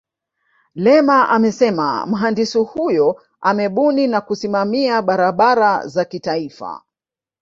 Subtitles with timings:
[0.75, 6.81] lema amesema mhandisi huyo amebuni na kusimamia barabara za kitaifa